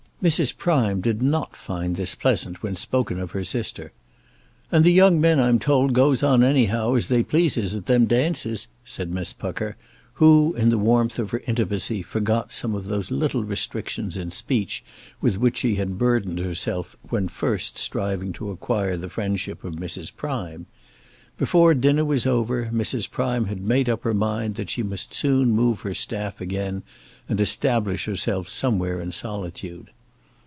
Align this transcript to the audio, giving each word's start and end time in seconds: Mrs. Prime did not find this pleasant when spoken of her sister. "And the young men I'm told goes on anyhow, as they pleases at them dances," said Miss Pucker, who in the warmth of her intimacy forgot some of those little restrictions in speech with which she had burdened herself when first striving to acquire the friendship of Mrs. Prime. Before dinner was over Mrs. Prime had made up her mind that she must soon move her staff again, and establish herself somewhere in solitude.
Mrs. 0.21 0.55
Prime 0.55 1.01
did 1.01 1.23
not 1.23 1.55
find 1.55 1.95
this 1.95 2.13
pleasant 2.13 2.61
when 2.61 2.75
spoken 2.75 3.17
of 3.19 3.31
her 3.31 3.43
sister. 3.43 3.91
"And 4.71 4.85
the 4.85 4.93
young 4.93 5.19
men 5.19 5.39
I'm 5.39 5.57
told 5.57 5.93
goes 5.93 6.21
on 6.21 6.43
anyhow, 6.43 6.93
as 6.93 7.07
they 7.07 7.23
pleases 7.23 7.73
at 7.75 7.87
them 7.87 8.05
dances," 8.05 8.67
said 8.85 9.09
Miss 9.11 9.33
Pucker, 9.33 9.77
who 10.21 10.53
in 10.53 10.69
the 10.69 10.77
warmth 10.77 11.17
of 11.17 11.31
her 11.31 11.41
intimacy 11.47 12.03
forgot 12.03 12.53
some 12.53 12.75
of 12.75 12.85
those 12.85 13.09
little 13.09 13.43
restrictions 13.43 14.15
in 14.15 14.29
speech 14.29 14.83
with 15.21 15.39
which 15.39 15.57
she 15.57 15.77
had 15.77 15.97
burdened 15.97 16.37
herself 16.37 16.95
when 17.09 17.27
first 17.27 17.79
striving 17.79 18.31
to 18.33 18.51
acquire 18.51 18.97
the 18.97 19.09
friendship 19.09 19.63
of 19.63 19.77
Mrs. 19.77 20.15
Prime. 20.15 20.67
Before 21.39 21.73
dinner 21.73 22.05
was 22.05 22.27
over 22.27 22.65
Mrs. 22.71 23.09
Prime 23.09 23.45
had 23.45 23.61
made 23.63 23.89
up 23.89 24.03
her 24.03 24.13
mind 24.13 24.53
that 24.53 24.69
she 24.69 24.83
must 24.83 25.15
soon 25.15 25.49
move 25.51 25.79
her 25.81 25.95
staff 25.95 26.39
again, 26.39 26.83
and 27.27 27.41
establish 27.41 28.05
herself 28.05 28.47
somewhere 28.49 29.01
in 29.01 29.11
solitude. 29.11 29.89